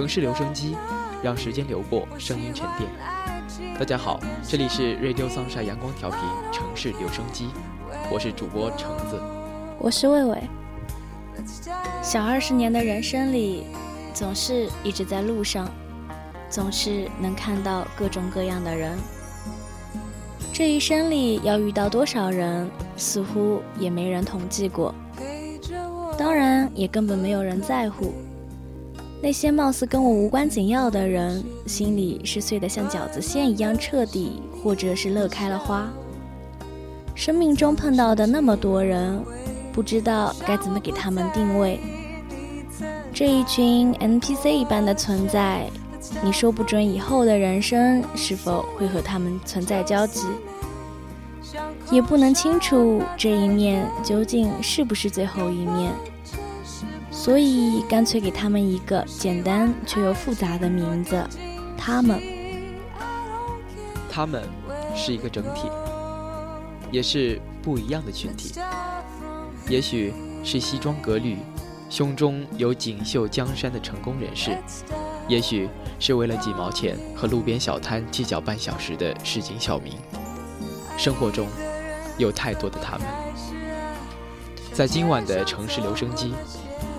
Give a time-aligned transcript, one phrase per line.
[0.00, 0.74] 城市留声机，
[1.22, 2.88] 让时间流过，声音沉淀。
[3.78, 6.18] 大家好，这里是 Radio Sunshine 阳光调频
[6.50, 7.50] 城市留声机，
[8.10, 9.20] 我是主播橙子，
[9.78, 10.42] 我是魏魏。
[12.02, 13.66] 小二十年的人生里，
[14.14, 15.70] 总是一直在路上，
[16.48, 18.96] 总是能看到各种各样的人。
[20.50, 24.94] 这一生里要遇到多少人，似乎也没人统计过。
[26.16, 28.14] 当然，也根本没有人在乎。
[29.22, 35.90] 那些貌似跟我无关紧要的人，心里是碎得像饺子馅一样彻底，或者是乐开了花。
[37.14, 39.22] 生命中碰到的那么多人，
[39.74, 41.78] 不知道该怎么给他们定位。
[43.12, 45.68] 这一群 NPC 一般的存在，
[46.24, 50.26] 你说不准以后的人生是否会和他们存在交集。
[51.90, 55.92] 也不能清楚这一面究竟是不是最后一面，
[57.22, 61.22] 所以干脆给他们一个简单却又复杂的名字——
[61.76, 62.18] 他们。
[64.10, 64.42] 他们
[64.96, 65.68] 是一个整体，
[66.90, 68.58] 也是不一样的群体。
[69.68, 71.36] 也许是西装革履、
[71.90, 74.56] 胸中有锦绣江山的成功人士，
[75.28, 75.68] 也许
[75.98, 79.92] 是为了几毛钱和路边小摊计较半小时的市井小民。
[80.96, 81.46] 生活中。
[82.16, 83.06] 有太多的他们，
[84.74, 86.34] 在今晚的城市留声机，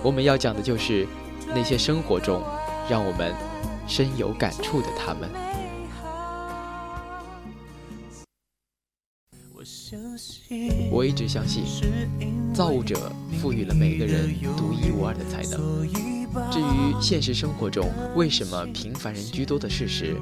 [0.04, 1.08] 我们要讲的就是
[1.48, 2.42] 那些生活中
[2.90, 3.34] 让我们
[3.88, 5.30] 深有感触的他们。
[10.92, 11.64] 我一直相信，
[12.54, 15.88] 造物者赋予了每个人独一无二的才能。
[16.50, 20.16] 至于现实生活中为什么平凡人居多的事实，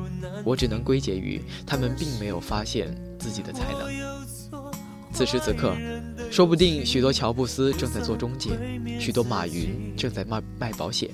[0.43, 3.89] 我只能归结于他们并没有发现自己的才能。
[5.13, 5.75] 此时此刻，
[6.31, 8.51] 说不定许多乔布斯正在做中介，
[8.99, 11.09] 许多马云正在卖卖保险，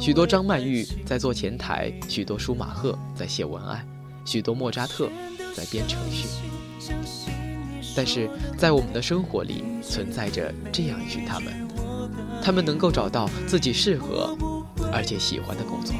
[0.00, 3.86] 许多张曼玉在做前台，许多舒马赫在写文案，
[4.24, 5.08] 许多莫扎特
[5.54, 6.26] 在编程序。
[7.96, 11.68] 但是在我们的生活里，存在着这样一群他们，
[12.42, 14.36] 他们能够找到自己适合
[14.92, 15.94] 而且喜欢的工作。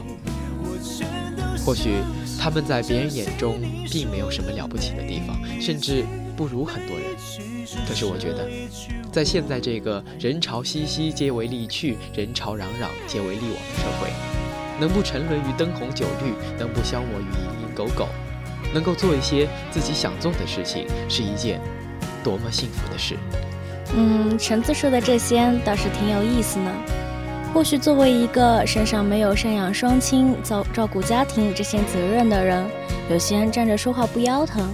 [1.64, 2.02] 或许
[2.38, 3.60] 他们在别人眼中
[3.90, 6.04] 并没有什么了不起的地方，甚至。
[6.38, 7.04] 不如很多人，
[7.86, 8.48] 可是我觉得，
[9.12, 14.10] 在现在这个人潮熙熙皆为利去，人潮攘攘皆为利往的社会，
[14.80, 18.08] 能不沉沦于灯红酒绿，能不消磨于蝇营狗苟，
[18.72, 21.60] 能够做一些自己想做的事情，是一件
[22.22, 23.16] 多么幸福的事。
[23.94, 26.70] 嗯，橙子说的这些倒是挺有意思呢。
[27.54, 32.66] 或许作为一个身上没有赡养双亲、照照顾家庭这些责任的人，
[33.10, 34.70] 有些人站着说话不腰疼。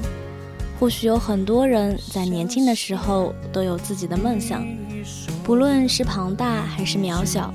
[0.78, 4.66] 或许有很多人在年轻的时候都有自己的梦想，
[5.42, 7.54] 不论是庞大还是渺小，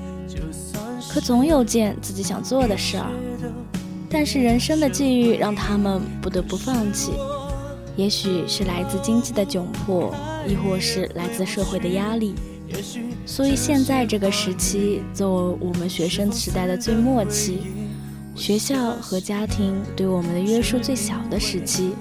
[1.08, 3.06] 可总有件自己想做的事儿。
[4.08, 7.12] 但是人生的际遇让他们不得不放弃，
[7.94, 10.12] 也许是来自经济的窘迫，
[10.48, 12.34] 亦或是来自社会的压力。
[13.24, 17.58] 所以现在这个时期，作为我们学生时代的最末期，
[18.34, 21.92] 学校和家庭对我们的约束最小的时期。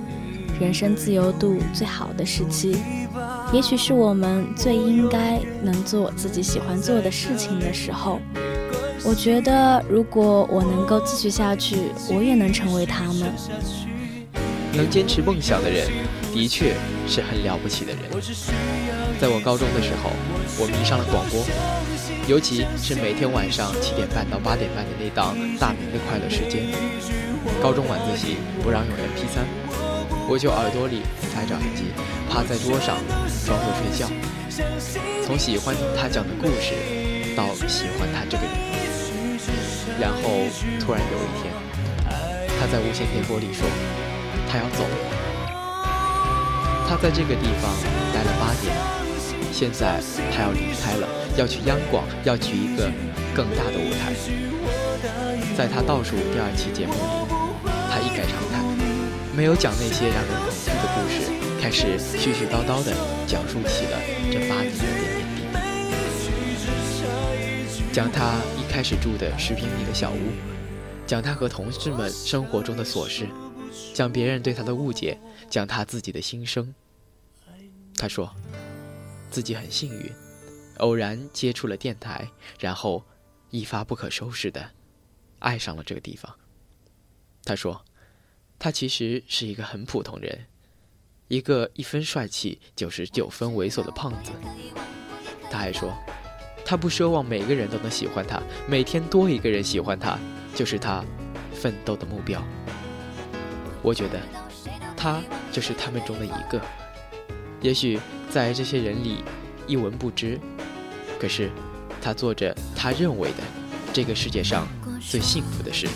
[0.60, 2.76] 人生自由度最好的时期，
[3.54, 8.20] 也许是我们最应该能做自己喜欢做的事情的时候。
[9.06, 11.78] 我觉得，如果我能够继续下去，
[12.10, 13.32] 我也能成为他们。
[14.74, 15.88] 能坚持梦想的人，
[16.34, 16.76] 的确
[17.08, 18.02] 是很了不起的人。
[19.20, 20.12] 在我高中的时候，
[20.60, 21.44] 我迷上了广播，
[22.28, 26.64] 尤其是每天晚上七点半到八点半的那档《大明的快乐时间》。
[27.64, 29.69] 高中晚自习不让用 MP3。
[30.30, 31.02] 我就耳朵里
[31.34, 31.90] 塞着耳机，
[32.30, 33.02] 趴在桌上
[33.50, 34.06] 装作睡觉。
[35.26, 36.78] 从喜欢他讲的故事，
[37.36, 38.54] 到喜欢他这个人，
[40.00, 40.46] 然后
[40.80, 41.50] 突然有一天，
[42.62, 43.66] 他在无线电波里说，
[44.48, 44.96] 他要走了。
[46.88, 47.74] 他在这个地方
[48.14, 48.70] 待了八年，
[49.52, 50.00] 现在
[50.30, 51.08] 他要离开了，
[51.38, 52.86] 要去央广，要去一个
[53.34, 54.14] 更大的舞台。
[55.58, 57.00] 在他倒数第二期节目里，
[57.90, 58.69] 他一改常态。
[59.40, 61.32] 没有讲那些让人恐惧的故事，
[61.62, 62.94] 开始絮絮叨叨地
[63.26, 63.98] 讲述起了
[64.30, 66.68] 这八年的点点滴
[67.80, 67.94] 滴。
[67.94, 70.34] 讲他一开始住的十平米的小屋，
[71.08, 73.30] 讲他和同事们生活中的琐事，
[73.94, 75.18] 讲别人对他的误解，
[75.50, 76.76] 讲他自己的心声。
[77.96, 78.30] 他说，
[79.32, 80.12] 自己很幸运，
[80.80, 83.02] 偶然接触了电台，然后
[83.52, 84.72] 一发不可收拾的
[85.40, 86.30] 爱上了这个地方。
[87.46, 87.82] 他说。
[88.60, 90.46] 他其实是一个很普通人，
[91.30, 94.32] 一个一分帅气九十九分猥琐的胖子。
[95.50, 95.92] 他还说，
[96.66, 100.20] 他不奢望每个人都能喜欢他，每天多一个人喜欢他，
[100.54, 101.04] 就是他
[101.54, 102.44] 奋斗的目标。
[103.82, 104.20] 我觉得，
[104.98, 105.22] 他
[105.54, 106.62] 就是他们中的一个。
[107.62, 109.24] 也许在这些人里
[109.68, 110.38] 一文不值，
[111.18, 111.50] 可是
[112.02, 113.38] 他做着他认为的
[113.94, 114.68] 这个世界上
[115.00, 115.88] 最幸福的事。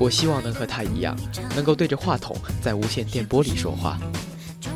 [0.00, 1.14] 我希望能和他一样，
[1.54, 3.98] 能够对着话筒在无线电波里说话。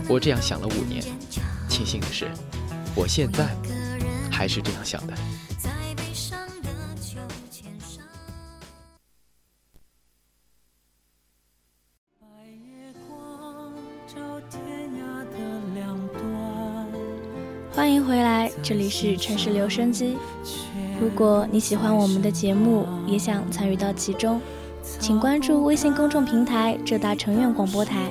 [0.07, 1.03] 我这样想了五年，
[1.67, 2.29] 庆幸的是，
[2.95, 3.49] 我现在
[4.31, 5.15] 还是这样想的。
[17.73, 20.19] 欢迎回来，这里是城市留声机。
[21.01, 24.41] 如果你喜欢我们的节目，也想参与到其中，
[25.07, 28.09] 请关注微信公众平台浙大成院广播台。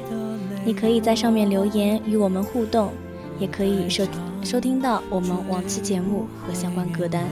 [0.64, 2.92] 你可以在上面留言与我们互动，
[3.40, 4.06] 也可以收
[4.44, 7.24] 收听到我们往期节目和相关歌单。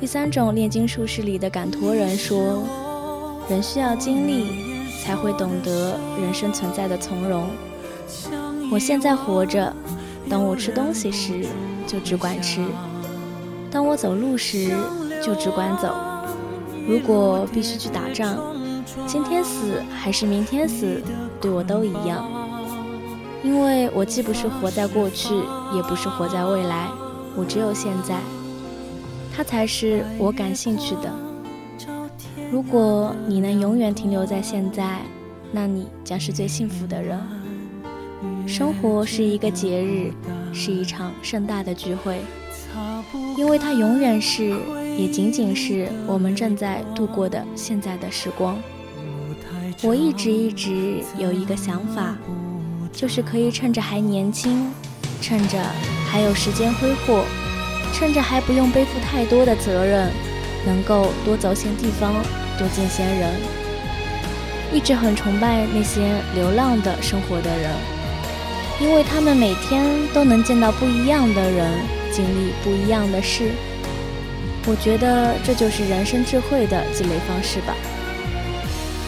[0.00, 2.64] 第三种炼金术士里的感托人说
[3.48, 4.50] ：“人需要经历，
[5.00, 7.48] 才会懂得人生存在的从容。
[8.68, 9.72] 我现在活着。”
[10.28, 11.46] 当我吃东西时，
[11.86, 12.62] 就只管吃；
[13.70, 14.72] 当我走路时，
[15.24, 15.94] 就只管走。
[16.86, 18.38] 如果必须去打仗，
[19.06, 21.02] 今天死还是明天死，
[21.40, 22.28] 对我都一样。
[23.42, 25.34] 因为我既不是活在过去，
[25.74, 26.88] 也不是活在未来，
[27.36, 28.18] 我只有现在，
[29.34, 31.12] 它才是我感兴趣的。
[32.50, 35.00] 如果你能永远停留在现在，
[35.52, 37.18] 那你将是最幸福的人。
[38.46, 40.12] 生活是一个节日，
[40.52, 42.20] 是一场盛大的聚会，
[43.36, 44.54] 因为它永远是，
[44.96, 48.56] 也仅仅是我们正在度过的现在的时光。
[49.82, 52.16] 我一直一直有一个想法，
[52.92, 54.70] 就是可以趁着还年轻，
[55.20, 55.58] 趁着
[56.08, 57.24] 还有时间挥霍，
[57.92, 60.10] 趁着还不用背负太多的责任，
[60.64, 62.14] 能够多走些地方，
[62.56, 63.34] 多见些人。
[64.72, 66.00] 一直很崇拜那些
[66.34, 67.70] 流浪的生活的人。
[68.80, 71.70] 因为他们每天都能见到不一样的人，
[72.14, 73.50] 经历不一样的事。
[74.66, 77.74] 我觉得这就是人生智慧的积累方式吧。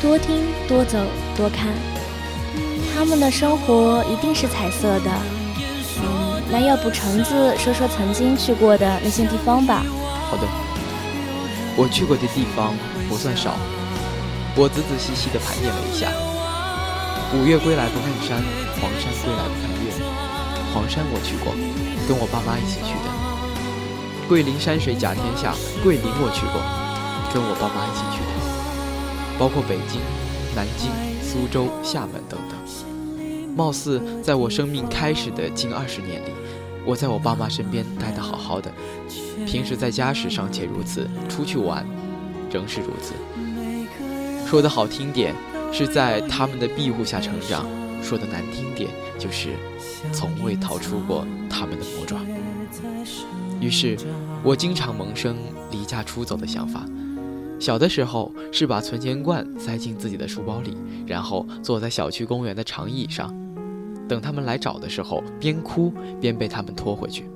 [0.02, 0.98] 多听，多走，
[1.36, 1.72] 多看，
[2.92, 5.10] 他们的生活一定是彩色的。
[6.02, 9.82] 嗯，那要不橙子说说曾经去过的那些地方吧？
[10.28, 10.42] 好的，
[11.76, 12.74] 我去过的地方
[13.08, 13.56] 不算少，
[14.54, 16.12] 我仔仔细细地盘点了一下。
[17.34, 18.44] 五岳归来不看山，
[18.78, 19.88] 黄山归来不看岳。
[20.74, 21.54] 黄山我去过，
[22.08, 23.10] 跟我爸妈一起去的。
[24.28, 26.60] 桂林山水甲天下，桂林我去过，
[27.32, 28.30] 跟我爸妈一起去的。
[29.38, 30.00] 包括北京、
[30.54, 30.90] 南京、
[31.22, 32.56] 苏州、厦门等等。
[33.54, 36.32] 貌似在我生命开始的近二十年里，
[36.84, 38.72] 我在我爸妈身边待得好好的。
[39.46, 41.86] 平时在家时尚且如此，出去玩
[42.50, 43.14] 仍是如此。
[44.48, 45.34] 说的好听点。
[45.72, 47.66] 是在他们的庇护下成长，
[48.02, 49.50] 说的难听点，就是
[50.12, 52.20] 从未逃出过他们的魔爪。
[53.60, 53.96] 于是，
[54.42, 55.36] 我经常萌生
[55.70, 56.84] 离家出走的想法。
[57.58, 60.76] 小的时候是把存钱罐塞进自己的书包里，
[61.06, 63.34] 然后坐在小区公园的长椅上，
[64.06, 67.28] 等他们来找的时候，边哭边被他们拖回去。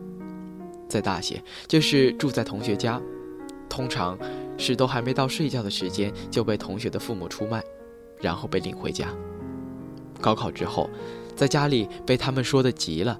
[0.88, 3.00] 再大些，就是住在同学家，
[3.68, 4.18] 通常
[4.58, 7.62] 是都还没到睡觉的时间，就被同学的父母出卖。
[8.22, 9.08] 然后被领回家。
[10.20, 10.88] 高考之后，
[11.36, 13.18] 在家里被他们说的急了，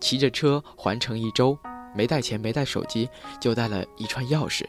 [0.00, 1.58] 骑着车环城一周，
[1.94, 3.08] 没带钱，没带手机，
[3.40, 4.64] 就带了一串钥匙。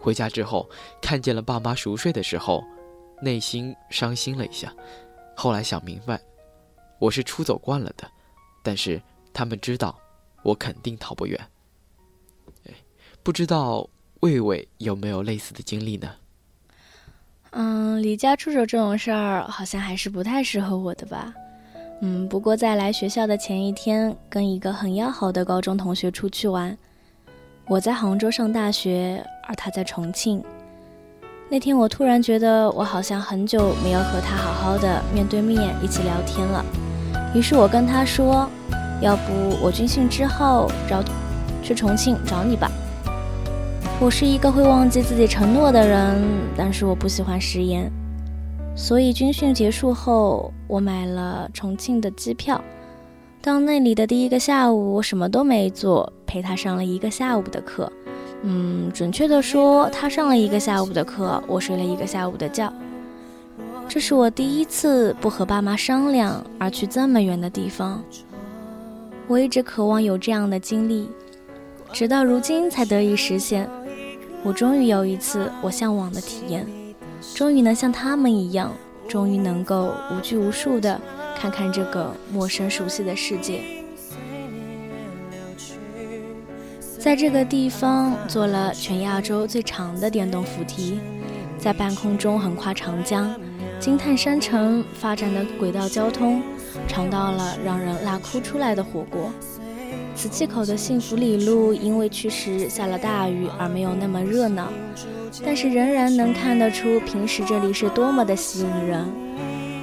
[0.00, 0.68] 回家之后，
[1.02, 2.64] 看见了爸妈熟睡的时候，
[3.20, 4.72] 内心伤心了一下。
[5.36, 6.20] 后来想明白，
[6.98, 8.08] 我是出走惯了的，
[8.62, 9.98] 但是他们知道，
[10.44, 11.38] 我肯定逃不远。
[12.68, 12.74] 哎，
[13.22, 13.88] 不知道
[14.20, 16.14] 魏魏有没有类似的经历呢？
[17.52, 21.32] 嗯，离家出走这种事儿好像还是不太适合我的吧。
[22.00, 26.76] 嗯，不过在来学校的前一天，跟一个很要好的高中同学出去玩。
[27.66, 30.42] 我在杭州上大学，而他在重庆。
[31.50, 36.64] 那天我突然觉得，我好像很久没有和他好好的面对面一起聊天了。
[37.34, 38.48] 于是我跟他说
[39.02, 41.02] ：“要不我军训之后找
[41.62, 42.70] 去重庆找你吧。”
[44.00, 46.22] 我是一个会忘记自己承诺的人，
[46.56, 47.90] 但是我不喜欢食言，
[48.76, 52.62] 所以军训结束后，我买了重庆的机票。
[53.42, 57.92] 到那里的第一个下午，我什么都没做，陪他上了一个下午的课。
[58.42, 62.72] 嗯，准确的说，他上了一个下午的课，我睡了一个下午的觉。
[63.88, 68.00] 这是我第一次不和爸妈商量而去这么远的地方。
[69.26, 71.10] 我一直渴望有这样的经历。
[71.90, 73.66] 直到如今才得以实现。
[74.44, 76.66] 我终于有一次我向往的体验，
[77.34, 78.72] 终于能像他们一样，
[79.08, 81.00] 终于能够无拘无束地
[81.36, 83.62] 看看这个陌生熟悉的世界。
[86.98, 91.00] 在这个地方做了全亚洲最长的电动扶梯，
[91.58, 93.32] 在半空中横跨长江，
[93.80, 96.42] 惊叹山城发展的轨道交通，
[96.86, 99.30] 尝到了让人辣哭出来的火锅。
[100.18, 104.66] 磁器口的幸福里路，因为去时下了大雨而没有那么热闹，
[105.44, 109.06] 但是仍然能看得出平时这里是多么的吸引人。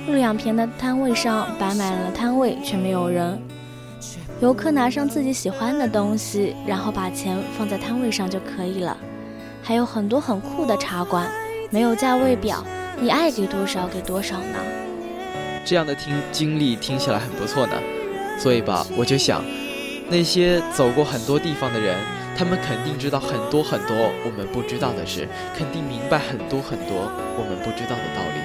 [0.05, 3.41] 路两边的摊位上摆满了摊位，却没有人。
[4.41, 8.97] 游客拿上自己喜欢的东西，然后把钱放在摊位上就可以了。
[9.63, 11.31] 还有很多很酷的茶馆，
[11.71, 12.61] 没有价位表，
[12.99, 14.59] 你爱给多少给多少呢？
[15.63, 17.81] 这样的听经历听起来很不错呢，
[18.37, 19.41] 所以吧，我就想。
[20.09, 21.97] 那些走过很多地方的人，
[22.37, 28.39] 他们肯定知道很多很多我们不知道的事，肯定明白很多很多我们不知道的道理。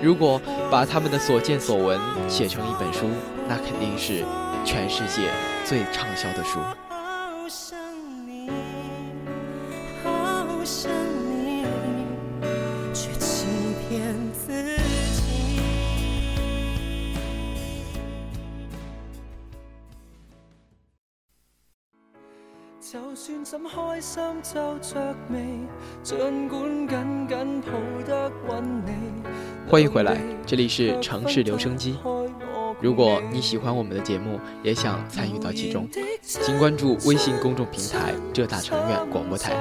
[0.00, 1.98] 如果把他们的所见所闻
[2.28, 3.08] 写成一本书，
[3.48, 4.24] 那肯定是
[4.64, 5.30] 全世界
[5.64, 6.60] 最畅销的书。
[29.68, 31.96] 欢迎回来，这里是城市留声机。
[32.80, 35.88] 如果你喜欢我们的节目，也想参与到其中，
[36.22, 39.56] 请关注微信公众平台“浙大成院广播台”。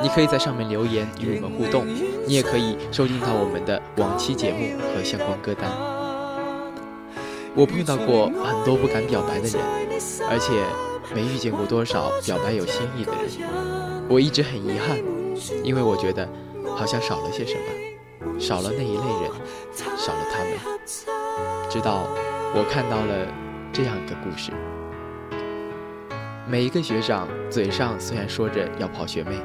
[0.00, 1.84] 你可以在上面留言与我们互动，
[2.26, 5.68] 你也可以收听到我们的往期节目和相关歌单。
[7.56, 9.60] 我碰到过很多不敢表白的人，
[10.30, 10.93] 而且。
[11.12, 14.96] 没遇见过多少表白有心意的人，我一直很遗憾，
[15.64, 16.28] 因为我觉得
[16.76, 19.30] 好像少了些什么，少了那一类人，
[19.96, 20.52] 少了他们。
[21.68, 22.06] 直到
[22.54, 23.26] 我看到了
[23.72, 24.52] 这样一个故事：
[26.48, 29.36] 每一个学长嘴上虽然说着要跑学妹，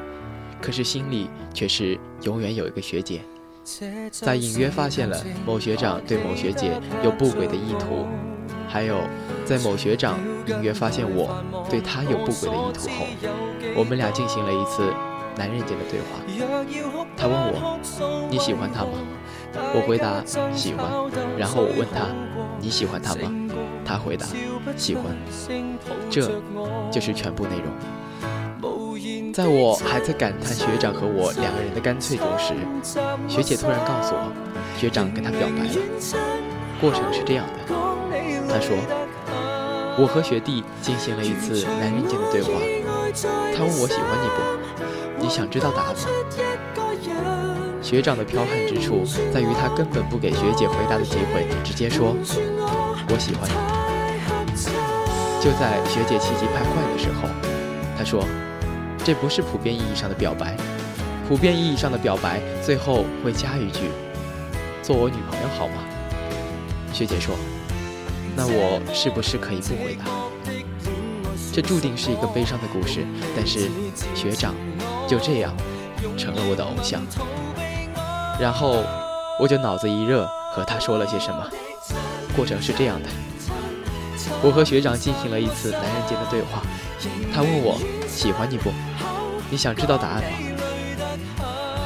[0.62, 3.22] 可是心里却是永远有一个学姐，
[4.12, 8.06] 在隐约发现了某学长对某学姐有不轨的意图。
[8.68, 9.02] 还有，
[9.46, 13.06] 在某学长隐约发现我对他有不轨的意图后，
[13.76, 14.94] 我们俩进行了一次
[15.38, 16.20] 男人间的对话。
[17.16, 17.80] 他问我
[18.30, 18.92] ：“你喜欢他吗？”
[19.74, 20.24] 我回答
[20.56, 20.86] ：“喜欢。”
[21.38, 22.08] 然后我问他
[22.60, 23.32] ：“你喜欢他吗？”
[23.86, 24.26] 他回答
[24.76, 25.06] ：“喜欢。”
[26.10, 26.42] 这
[26.92, 27.72] 就是全部内容。
[29.34, 32.54] 在我还在感叹学长和我两个人的干脆中时，
[33.28, 34.32] 学姐突然告诉我，
[34.78, 35.72] 学长跟她表白了。
[36.82, 37.74] 过程是这样的。
[38.52, 38.76] 他说
[40.00, 42.52] ：“我和学弟进行了一次男人间的对话。
[43.54, 44.40] 他问我喜欢你不？
[45.22, 46.02] 你想知道答案吗？”
[47.84, 49.04] 学长的剽悍之处
[49.34, 52.16] 在于他根本不给学姐回答的机会，直接说
[53.12, 53.54] ：“我喜欢你。”
[55.44, 57.28] 就在学姐气急败坏的时候，
[57.98, 58.24] 他说
[59.04, 60.56] ：“这不是普遍意义上的表白。
[61.28, 63.90] 普遍意义上的表白最后会加一句
[64.82, 65.84] ：‘做我女朋友好吗？’”
[66.94, 67.36] 学姐说。
[68.40, 70.06] 那我是不是可以不回答？
[71.52, 73.06] 这注定是一个悲伤的故事，
[73.36, 73.70] 但是
[74.16, 74.56] 学长
[75.06, 75.54] 就这样
[76.18, 77.02] 成了我的偶像。
[78.40, 78.82] 然后
[79.38, 81.46] 我就脑子一热，和他说了些什么。
[82.34, 83.10] 过程是这样的：
[84.42, 86.62] 我和学长进行了一次男人间的对话。
[87.34, 87.78] 他问我
[88.08, 88.72] 喜欢你不？
[89.50, 90.30] 你想知道答案吗？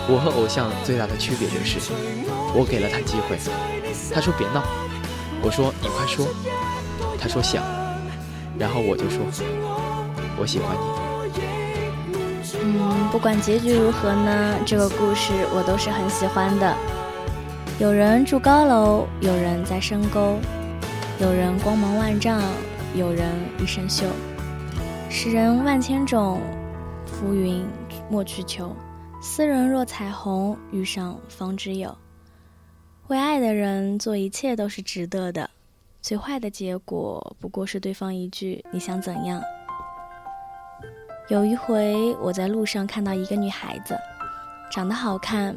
[0.07, 1.79] 我和偶像最大的区别就是，
[2.53, 3.39] 我给了他机会，
[4.13, 4.61] 他说别闹。
[5.45, 6.25] 我说你快说，
[7.19, 7.61] 他说想，
[8.57, 9.19] 然后我就说
[10.39, 11.03] 我喜欢你。
[12.63, 16.73] 嗯，不管结局如何呢，这个故事我都是很喜欢的。
[17.77, 20.37] 有人住高楼，有人在深沟，
[21.19, 22.41] 有人光芒万丈，
[22.95, 23.27] 有人
[23.59, 24.05] 一身锈。
[25.09, 26.39] 世人万千种，
[27.05, 27.65] 浮云
[28.09, 28.73] 莫去求。
[29.21, 31.93] 斯人若彩虹，遇上方知有。
[33.09, 35.49] 为爱的人做一切都是值得的，
[36.01, 39.41] 最坏的结果不过是对方一句“你想怎样”。
[41.27, 43.93] 有一回，我在路上看到一个女孩子，
[44.71, 45.53] 长得好看，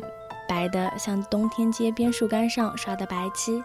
[0.48, 3.62] 白的像冬天街边树干上刷的白漆。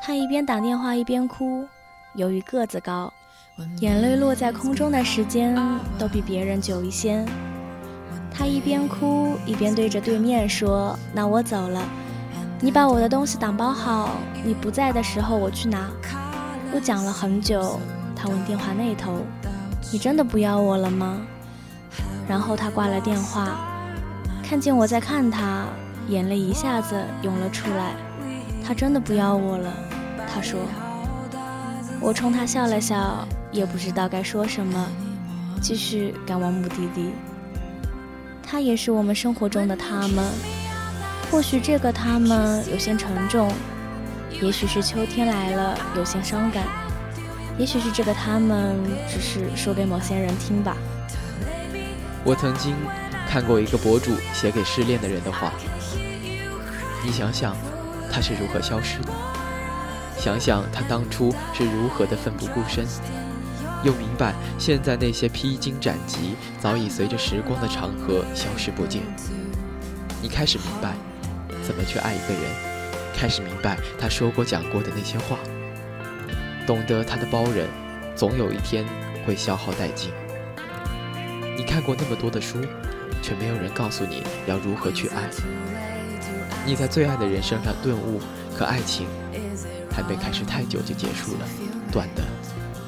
[0.00, 1.64] 她一边打电话一边哭，
[2.16, 3.12] 由于个子高，
[3.80, 5.56] 眼泪落在空中的时间
[5.96, 7.24] 都比别人久一些。
[8.28, 11.88] 她一边哭一边对着对面说：“那我走了。”
[12.62, 14.10] 你把我的东西打包好，
[14.44, 15.88] 你不在的时候我去拿。
[16.74, 17.80] 又讲了很久，
[18.14, 19.24] 他问电话那头
[19.90, 21.22] ：“你真的不要我了吗？”
[22.28, 23.58] 然后他挂了电话，
[24.42, 25.64] 看见我在看他，
[26.08, 27.94] 眼泪一下子涌了出来。
[28.62, 29.72] 他真的不要我了，
[30.32, 30.60] 他说。
[31.98, 34.86] 我冲他笑了笑，也不知道该说什么，
[35.62, 37.10] 继续赶往目的地。
[38.42, 40.24] 他也是我们生活中的他们，
[41.30, 43.52] 或许这个他们有些沉重，
[44.42, 46.64] 也许是秋天来了有些伤感，
[47.56, 48.76] 也许是这个他们
[49.08, 50.76] 只是说给某些人听吧。
[52.24, 52.74] 我曾经
[53.28, 55.52] 看过一个博主写给失恋的人的话，
[57.04, 57.56] 你想想，
[58.12, 59.12] 他是如何消失的？
[60.18, 62.84] 想想他当初是如何的奋不顾身，
[63.84, 69.00] 又明白现在那些披荆斩棘早已随着时光的长河消失不见。
[70.20, 70.92] 你开始明白
[71.70, 72.42] 怎么去爱一个人，
[73.14, 75.38] 开始明白他说过讲过的那些话，
[76.66, 77.64] 懂得他的包容，
[78.16, 78.84] 总有一天
[79.24, 80.10] 会消耗殆尽。
[81.56, 82.58] 你看过那么多的书，
[83.22, 85.30] 却没有人告诉你要如何去爱。
[86.66, 88.20] 你在最爱的人身上顿悟，
[88.58, 89.06] 可爱情。
[89.92, 91.46] 还没开始太久就结束了，
[91.92, 92.24] 短的，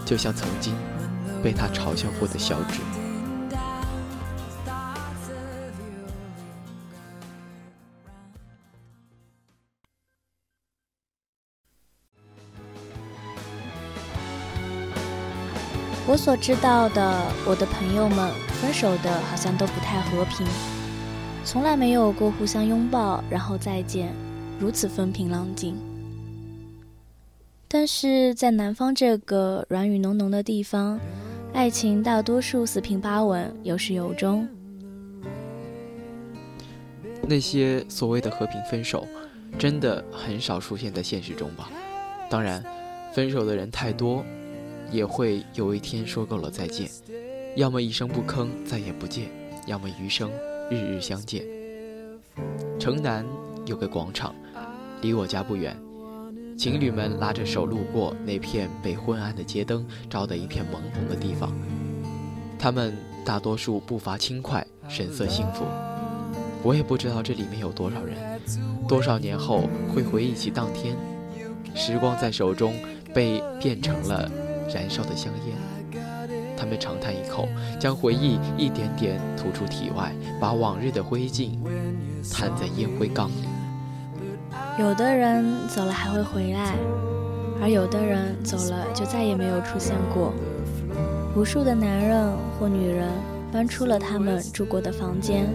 [0.05, 0.75] 就像曾经
[1.41, 2.81] 被他嘲笑过的小指。
[16.13, 20.47] 我所知道的，我的朋友们分手的好像都不太和平，
[21.43, 24.13] 从来没有过互相拥抱然后再见，
[24.61, 25.75] 如此风平浪静。
[27.67, 31.01] 但是在南方这个软语浓浓的地方，
[31.55, 34.47] 爱情大多数四平八稳，有始有终。
[37.27, 39.09] 那些所谓的和平分手，
[39.59, 41.71] 真的很少出现在现实中吧？
[42.29, 42.63] 当然，
[43.15, 44.23] 分手的人太多，
[44.93, 46.89] 也会有一天说够了再见，
[47.57, 49.31] 要么一声不吭再也不见，
[49.67, 50.31] 要么余生
[50.71, 51.43] 日日相见。
[52.79, 53.27] 城南
[53.65, 54.35] 有个广场，
[55.01, 55.77] 离我家不远。
[56.59, 61.53] 情侣们拉着手路过那片被昏暗的街灯照得一片朦胧的地方，
[62.59, 65.65] 他们大多数步伐轻快，神色幸福。
[66.63, 68.17] 我也不知道这里面有多少人，
[68.87, 70.95] 多少年后会回忆起当天，
[71.75, 72.75] 时光在手中
[73.13, 74.31] 被变成了
[74.75, 75.57] 燃烧的香烟。
[76.57, 81.51] 他们长叹一口，将回忆一点点吐出体外，把往日的灰烬
[82.31, 83.49] 摊在烟灰缸里。
[84.79, 86.75] 有的人走了还会回来，
[87.61, 90.33] 而有的人走了就再也没有出现过。
[91.35, 93.09] 无数的男人或女人
[93.51, 95.47] 搬出了他们住过的房间，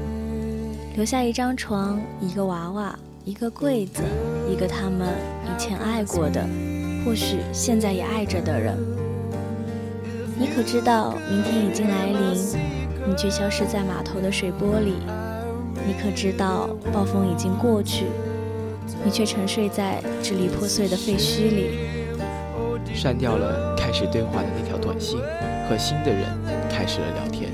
[0.96, 4.04] 留下一张床、一个娃娃、一个柜子、
[4.52, 5.08] 一个他们
[5.46, 6.46] 以前爱过的，
[7.06, 8.76] 或许现在也爱着的人。
[10.40, 12.38] 你可知道明天已经来临，
[13.08, 14.94] 你却消失在码头的水波里？
[15.88, 18.06] 你可知道暴风已经过去？
[19.04, 21.80] 你却沉睡在支离破碎的废墟里，
[22.94, 25.20] 删掉了开始对话的那条短信，
[25.68, 26.26] 和新的人
[26.70, 27.50] 开始了聊天。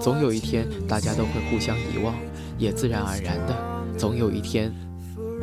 [0.00, 2.14] 总有一天，大家都会互相遗忘，
[2.58, 3.54] 也自然而然的，
[3.96, 4.72] 总有一天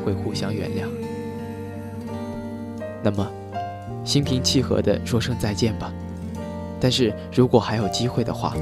[0.03, 0.85] 会互相原谅。
[3.01, 3.25] 那么，
[4.03, 5.93] 心平气和的说声再见吧。
[6.85, 8.55] 但是如果还有机会的话，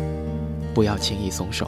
[0.73, 1.67] 不要轻易松手。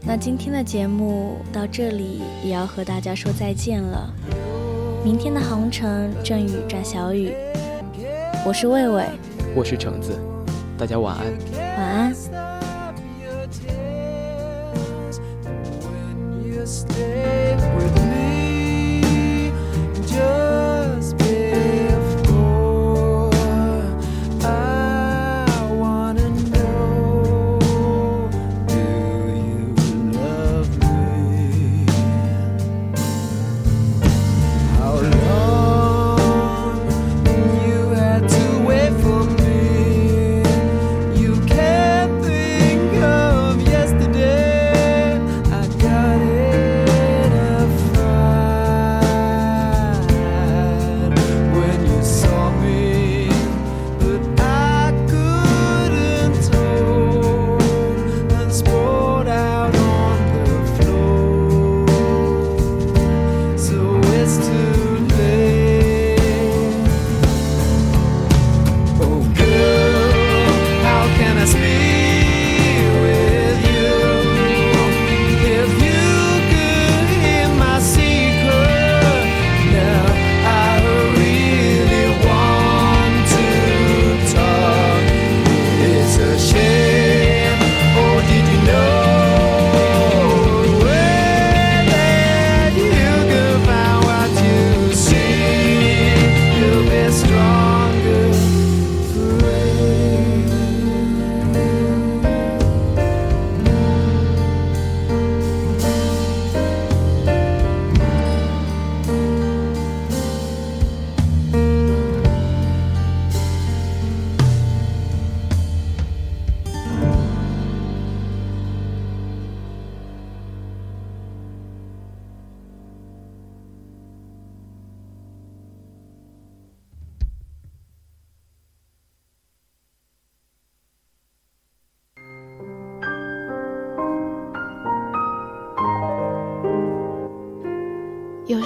[0.00, 4.10] 那今天的节目到这里也要和大家说再见了。
[5.04, 7.34] 明天的航程阵雨转小雨，
[8.46, 9.04] 我是魏魏，
[9.54, 10.18] 我是橙子，
[10.78, 11.57] 大家晚安，晚安。